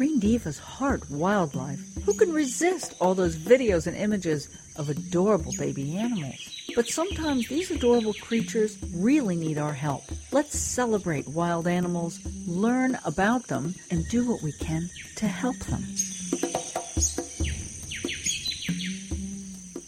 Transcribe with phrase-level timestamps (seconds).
[0.00, 1.78] Green Divas heart wildlife.
[2.06, 6.36] Who can resist all those videos and images of adorable baby animals?
[6.74, 10.04] But sometimes these adorable creatures really need our help.
[10.32, 15.84] Let's celebrate wild animals, learn about them, and do what we can to help them.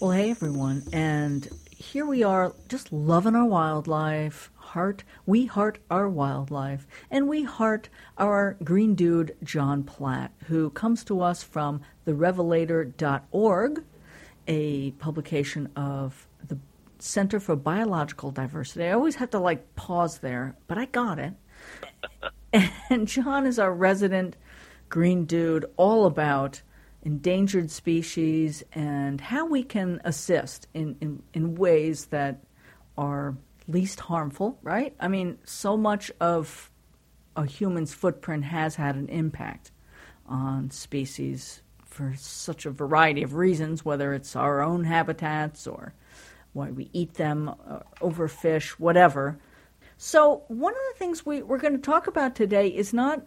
[0.00, 1.48] Well, hey everyone, and
[1.78, 4.50] here we are just loving our wildlife.
[4.74, 7.88] Heart, we heart our wildlife, and we heart
[8.18, 13.84] our green dude, John Platt, who comes to us from therevelator.org,
[14.48, 16.58] a publication of the
[16.98, 18.86] Center for Biological Diversity.
[18.86, 21.34] I always have to like pause there, but I got it.
[22.90, 24.34] and John is our resident
[24.88, 26.62] green dude, all about
[27.04, 32.42] endangered species and how we can assist in, in, in ways that
[32.98, 33.36] are
[33.68, 34.94] least harmful, right?
[35.00, 36.70] I mean, so much of
[37.36, 39.72] a human's footprint has had an impact
[40.26, 45.94] on species for such a variety of reasons, whether it's our own habitats or
[46.52, 49.38] why we eat them, uh, overfish, whatever.
[49.96, 53.26] So, one of the things we, we're going to talk about today is not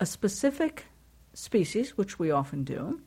[0.00, 0.86] a specific
[1.34, 3.00] species, which we often do,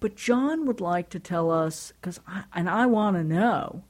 [0.00, 2.20] but John would like to tell us, because
[2.54, 3.84] and I want to know,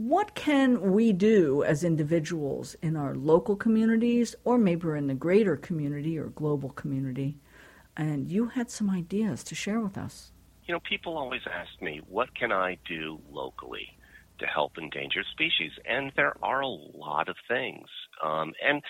[0.00, 5.58] what can we do as individuals in our local communities, or maybe in the greater
[5.58, 7.36] community or global community?
[7.98, 10.32] And you had some ideas to share with us.
[10.64, 13.94] You know, people always ask me, what can I do locally?
[14.40, 17.86] To help endangered species, and there are a lot of things.
[18.22, 18.82] Um, and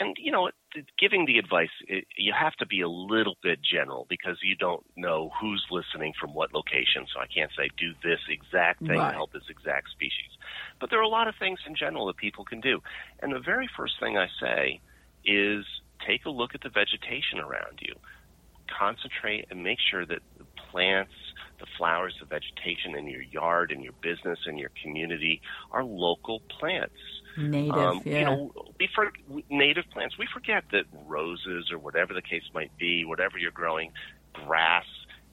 [0.00, 0.50] and you know,
[0.98, 4.84] giving the advice, it, you have to be a little bit general because you don't
[4.96, 7.06] know who's listening from what location.
[7.12, 9.10] So I can't say do this exact thing right.
[9.10, 10.32] to help this exact species.
[10.80, 12.80] But there are a lot of things in general that people can do.
[13.20, 14.80] And the very first thing I say
[15.24, 15.64] is
[16.06, 17.94] take a look at the vegetation around you.
[18.78, 20.20] Concentrate and make sure that
[20.70, 21.12] plants
[21.58, 25.40] the flowers, the vegetation in your yard, in your business, in your community
[25.72, 26.94] are local plants.
[27.36, 28.18] Native, um, yeah.
[28.18, 29.12] You know, we for
[29.48, 30.18] native plants.
[30.18, 33.92] We forget that roses or whatever the case might be, whatever you're growing,
[34.32, 34.84] grass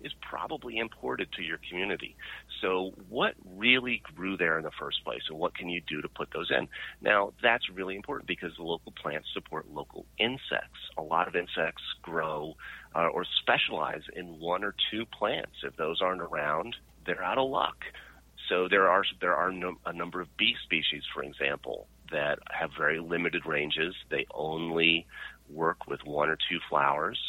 [0.02, 2.16] is probably imported to your community.
[2.62, 6.10] So, what really grew there in the first place, and what can you do to
[6.10, 6.68] put those in?
[7.02, 10.80] Now, that's really important because the local plants support local insects.
[10.98, 12.56] A lot of insects grow
[12.96, 15.52] uh, or specialize in one or two plants.
[15.64, 16.76] If those aren't around,
[17.06, 17.78] they're out of luck.
[18.50, 22.70] So there are there are no, a number of bee species, for example, that have
[22.78, 23.96] very limited ranges.
[24.10, 25.08] They only
[25.50, 27.20] work with one or two flowers,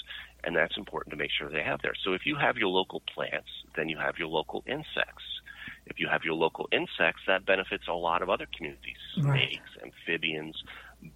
[0.44, 1.94] and that's important to make sure they have there.
[2.04, 5.24] So if you have your local plants, then you have your local insects.
[5.86, 9.48] If you have your local insects, that benefits a lot of other communities, right.
[9.48, 10.62] snakes, amphibians,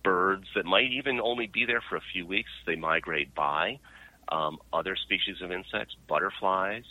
[0.03, 2.51] birds that might even only be there for a few weeks.
[2.67, 3.81] They migrate by
[4.29, 6.85] um, other species of insects, butterflies.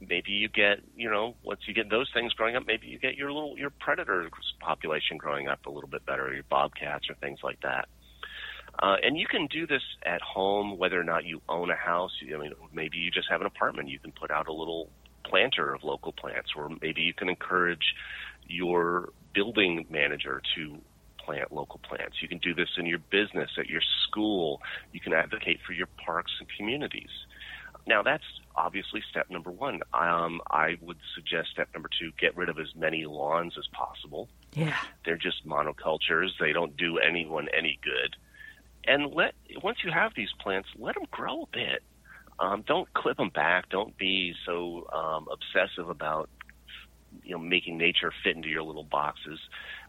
[0.00, 3.14] Maybe you get, you know, once you get those things growing up, maybe you get
[3.16, 4.28] your little your predator
[4.60, 7.88] population growing up a little bit better, your bobcats or things like that.
[8.78, 12.10] Uh, and you can do this at home, whether or not you own a house.
[12.22, 13.90] I mean, maybe you just have an apartment.
[13.90, 14.88] You can put out a little
[15.24, 17.94] planter of local plants, or maybe you can encourage
[18.48, 20.78] your building manager to
[21.32, 22.16] plant local plants.
[22.20, 24.60] You can do this in your business, at your school.
[24.92, 27.10] You can advocate for your parks and communities.
[27.86, 29.80] Now, that's obviously step number one.
[29.94, 34.28] Um, I would suggest step number two get rid of as many lawns as possible.
[34.52, 34.76] Yeah.
[35.04, 38.14] They're just monocultures, they don't do anyone any good.
[38.84, 41.82] And let once you have these plants, let them grow a bit.
[42.38, 43.68] Um, don't clip them back.
[43.68, 46.28] Don't be so um, obsessive about
[47.22, 49.38] you know making nature fit into your little boxes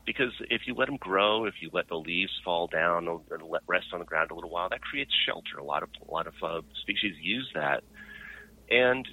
[0.05, 3.61] because if you let them grow, if you let the leaves fall down and let
[3.67, 5.57] rest on the ground a little while, that creates shelter.
[5.59, 7.83] A lot of a lot of uh, species use that,
[8.69, 9.07] and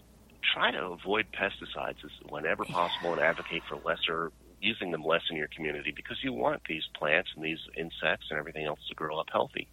[0.54, 1.96] try to avoid pesticides
[2.28, 6.60] whenever possible, and advocate for lesser using them less in your community because you want
[6.68, 9.68] these plants and these insects and everything else to grow up healthy.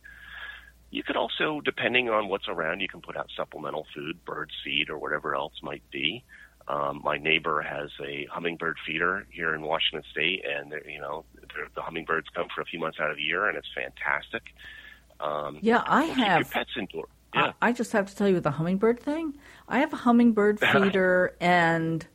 [0.90, 4.90] You could also, depending on what's around, you can put out supplemental food, bird seed,
[4.90, 6.24] or whatever else might be.
[6.68, 11.24] Um, my neighbor has a hummingbird feeder here in Washington State, and you know
[11.76, 14.44] the hummingbirds come for a few months out of the year, and it's fantastic.
[15.20, 17.08] Um, yeah, I have pets indoor.
[17.34, 17.54] Yeah.
[17.62, 19.36] I, I just have to tell you the hummingbird thing.
[19.68, 22.06] I have a hummingbird feeder, and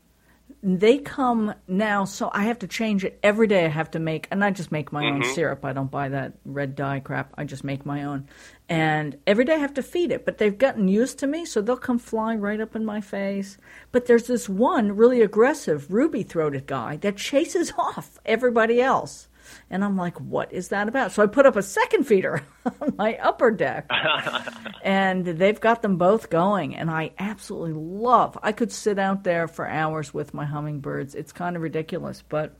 [0.64, 3.64] they come now, so I have to change it every day.
[3.64, 5.22] I have to make, and I just make my mm-hmm.
[5.22, 5.64] own syrup.
[5.64, 7.32] I don't buy that red dye crap.
[7.36, 8.28] I just make my own,
[8.68, 10.24] and every day I have to feed it.
[10.24, 13.58] But they've gotten used to me, so they'll come fly right up in my face.
[13.90, 19.28] But there's this one really aggressive ruby throated guy that chases off everybody else.
[19.70, 21.12] And I'm like, what is that about?
[21.12, 22.42] So I put up a second feeder
[22.80, 23.90] on my upper deck.
[24.82, 26.76] and they've got them both going.
[26.76, 31.14] And I absolutely love, I could sit out there for hours with my hummingbirds.
[31.14, 32.22] It's kind of ridiculous.
[32.28, 32.56] But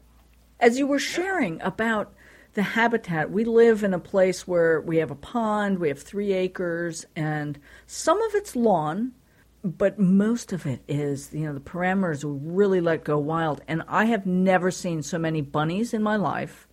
[0.61, 2.15] as you were sharing about
[2.55, 6.33] the habitat, we live in a place where we have a pond, we have three
[6.33, 9.13] acres, and some of it's lawn,
[9.65, 13.63] but most of it is, you know, the parameters really let go wild.
[13.69, 16.69] And I have never seen so many bunnies in my life.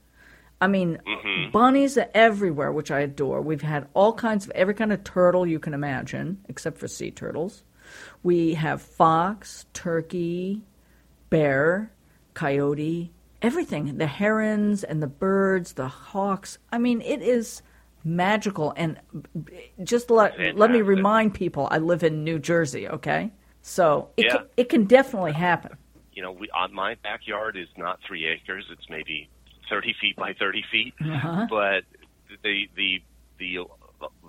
[0.61, 1.51] I mean, mm-hmm.
[1.51, 3.41] bunnies are everywhere, which I adore.
[3.41, 7.11] We've had all kinds of every kind of turtle you can imagine, except for sea
[7.11, 7.63] turtles.
[8.23, 10.63] We have fox, turkey,
[11.29, 11.91] bear,
[12.33, 13.11] coyote,
[13.41, 13.97] everything.
[13.97, 16.57] The herons and the birds, the hawks.
[16.71, 17.61] I mean, it is
[18.03, 18.73] magical.
[18.75, 18.99] And
[19.83, 20.59] just let Fantastic.
[20.59, 22.87] let me remind people, I live in New Jersey.
[22.87, 24.37] Okay, so it yeah.
[24.37, 25.77] can, it can definitely happen.
[26.11, 29.29] You know, we, on my backyard is not three acres; it's maybe
[29.69, 30.93] thirty feet by thirty feet.
[31.01, 31.47] Uh-huh.
[31.49, 31.83] But
[32.43, 33.01] the the
[33.37, 33.59] the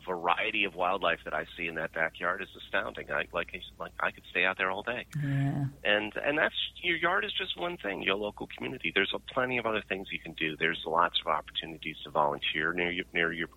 [0.06, 3.10] variety of wildlife that I see in that backyard is astounding.
[3.10, 5.06] I like like I could stay out there all day.
[5.22, 5.66] Yeah.
[5.84, 8.02] And and that's your yard is just one thing.
[8.02, 8.92] Your local community.
[8.94, 10.56] There's a, plenty of other things you can do.
[10.56, 13.48] There's lots of opportunities to volunteer near you, near your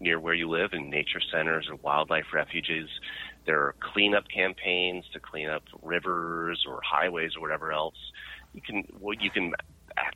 [0.00, 2.88] near where you live in nature centers or wildlife refuges.
[3.46, 7.96] There are cleanup campaigns to clean up rivers or highways or whatever else.
[8.52, 9.52] You can well, you can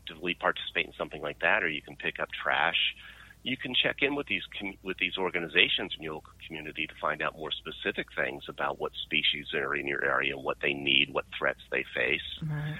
[0.06, 2.94] actively participate in something like that, or you can pick up trash.
[3.42, 6.94] You can check in with these com- with these organizations in your local community to
[7.00, 10.72] find out more specific things about what species are in your area and what they
[10.72, 12.20] need, what threats they face.
[12.42, 12.78] Right.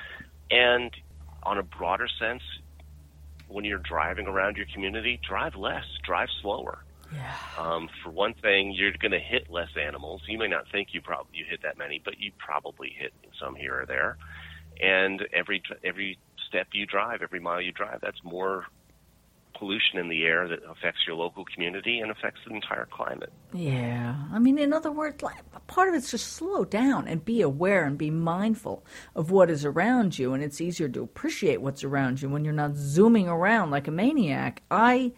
[0.51, 0.91] And
[1.45, 2.43] on a broader sense,
[3.49, 6.79] when you're driving around your community, drive less, drive slower.
[7.15, 7.37] Yeah.
[7.57, 10.23] Um, for one thing, you're going to hit less animals.
[10.27, 13.55] You may not think you probably you hit that many, but you probably hit some
[13.55, 14.19] here or there.
[14.81, 18.67] And every every step you drive, every mile you drive, that's more
[19.59, 23.33] pollution in the air that affects your local community and affects the entire climate.
[23.53, 24.15] Yeah.
[24.33, 25.23] I mean, in other words,
[25.67, 28.85] part of it's just slow down and be aware and be mindful
[29.15, 30.35] of what is around you.
[30.35, 33.91] And it's easier to appreciate what's around you when you're not zooming around like a
[33.91, 34.63] maniac.
[34.71, 35.13] I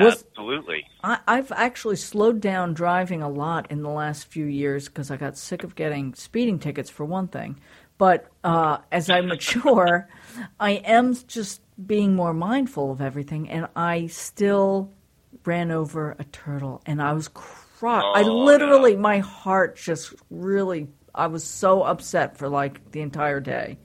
[0.00, 0.86] was, Absolutely.
[1.04, 5.16] I, I've actually slowed down driving a lot in the last few years because I
[5.16, 7.60] got sick of getting speeding tickets, for one thing.
[8.02, 10.08] But uh, as I mature,
[10.58, 14.90] I am just being more mindful of everything, and I still
[15.44, 18.02] ran over a turtle, and I was crying.
[18.04, 19.02] Oh, I literally, no.
[19.02, 23.78] my heart just really, I was so upset for like the entire day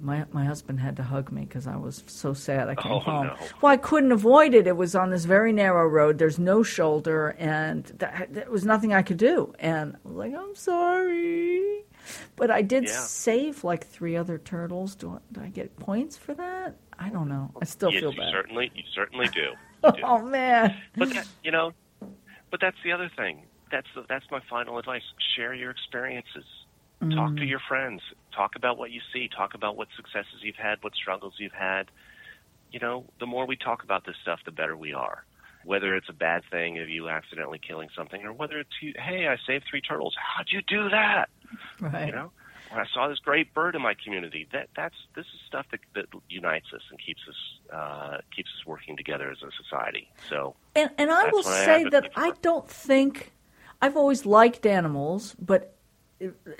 [0.00, 2.68] my my husband had to hug me because I was so sad.
[2.68, 3.26] I came oh, home.
[3.26, 3.36] No.
[3.60, 4.66] Well, I couldn't avoid it.
[4.66, 6.18] It was on this very narrow road.
[6.18, 9.52] There's no shoulder, and that, there was nothing I could do.
[9.58, 11.84] And I was like, I'm sorry,
[12.36, 12.92] but I did yeah.
[12.92, 14.94] save like three other turtles.
[14.94, 16.76] Do I, do I get points for that?
[16.98, 17.50] I don't know.
[17.60, 18.32] I still yes, feel you bad.
[18.32, 19.40] Certainly, you certainly do.
[19.82, 20.02] You do.
[20.04, 20.76] oh man!
[20.94, 21.72] But that, you know,
[22.50, 23.44] but that's the other thing.
[23.72, 25.00] That's that's my final advice.
[25.34, 26.44] Share your experiences
[27.02, 27.14] Mm.
[27.14, 27.48] Talk to mm.
[27.48, 28.02] your friends.
[28.34, 29.28] Talk about what you see.
[29.28, 31.90] Talk about what successes you've had, what struggles you've had.
[32.70, 35.24] You know, the more we talk about this stuff, the better we are.
[35.64, 39.28] Whether it's a bad thing of you accidentally killing something, or whether it's you, hey,
[39.28, 40.14] I saved three turtles.
[40.18, 41.28] How'd you do that?
[41.80, 42.08] Right.
[42.08, 42.30] You know,
[42.70, 44.46] when I saw this great bird in my community.
[44.52, 48.66] That that's this is stuff that, that unites us and keeps us uh, keeps us
[48.66, 50.10] working together as a society.
[50.28, 53.32] So, and and I will say I that I don't think
[53.82, 55.76] I've always liked animals, but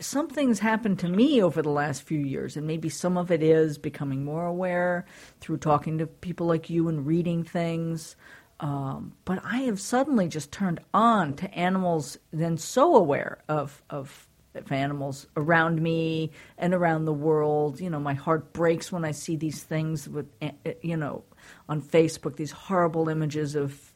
[0.01, 3.79] something's happened to me over the last few years, and maybe some of it is
[3.79, 5.05] becoming more aware
[5.41, 8.17] through talking to people like you and reading things.
[8.59, 14.29] Um, but I have suddenly just turned on to animals, then so aware of, of
[14.55, 17.81] of animals around me and around the world.
[17.81, 21.25] You know, my heart breaks when I see these things with, eh, eh, you know,
[21.69, 23.93] on Facebook, these horrible images of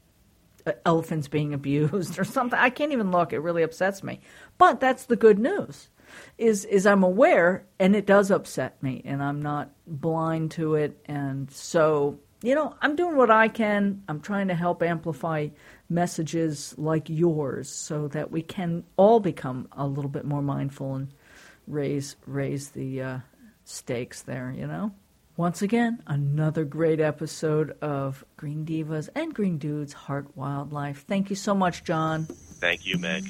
[0.67, 2.59] uh, elephants being abused or something.
[2.59, 3.33] I can't even look.
[3.33, 4.21] It really upsets me.
[4.59, 5.89] But that's the good news.
[6.39, 11.01] Is is I'm aware and it does upset me and I'm not blind to it
[11.07, 14.03] and so you know, I'm doing what I can.
[14.07, 15.49] I'm trying to help amplify
[15.89, 21.09] messages like yours so that we can all become a little bit more mindful and
[21.67, 23.19] raise raise the uh,
[23.65, 24.93] stakes there, you know?
[25.39, 31.05] Once again, another great episode of Green Divas and Green Dudes Heart Wildlife.
[31.09, 32.27] Thank you so much, John.
[32.27, 33.25] Thank you, Meg.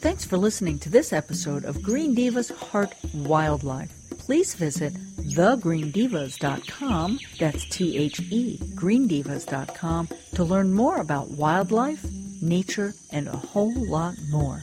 [0.00, 3.92] Thanks for listening to this episode of Green Divas Heart Wildlife.
[4.18, 4.92] Please visit
[5.34, 12.04] thegreendivas.com, that's T H E, greendivas.com, to learn more about wildlife,
[12.42, 14.60] nature, and a whole lot more.